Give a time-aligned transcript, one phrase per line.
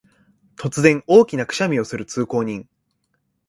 [0.55, 2.67] 突然、大きなくしゃみをする通行人